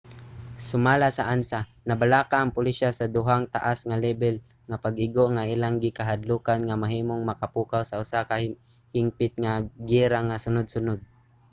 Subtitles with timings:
[0.67, 4.35] sumala sa ansa nabalaka ang pulisya sa duhang taas nga lebel
[4.69, 8.35] nga pag-igo nga ilang gikahadlokan nga mahimong makapukaw sa usa ka
[8.95, 9.53] hingpit nga
[9.87, 10.99] giyera nga sunud-sunod